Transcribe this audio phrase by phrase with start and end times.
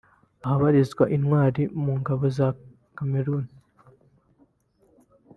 [0.43, 2.47] ahabarizwa intwari mu ngabo za
[2.97, 3.45] Cameroun